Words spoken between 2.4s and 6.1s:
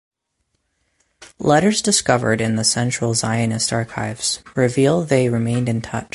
in the Central Zionist Archives reveal that they remained in touch.